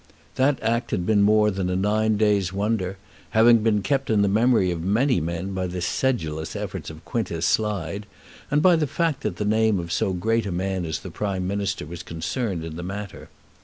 [0.33, 2.97] The act had been more than a nine days' wonder,
[3.37, 7.45] having been kept in the memory of many men by the sedulous efforts of Quintus
[7.45, 8.07] Slide,
[8.49, 11.45] and by the fact that the name of so great a man as the Prime
[11.47, 13.29] Minister was concerned in the matter.